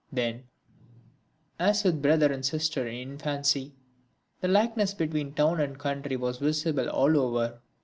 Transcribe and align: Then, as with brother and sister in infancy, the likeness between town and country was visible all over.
Then, 0.11 0.45
as 1.59 1.83
with 1.83 2.01
brother 2.01 2.33
and 2.33 2.43
sister 2.43 2.87
in 2.87 2.95
infancy, 3.11 3.75
the 4.39 4.47
likeness 4.47 4.95
between 4.95 5.35
town 5.35 5.59
and 5.59 5.77
country 5.77 6.15
was 6.17 6.39
visible 6.39 6.89
all 6.89 7.15
over. 7.15 7.59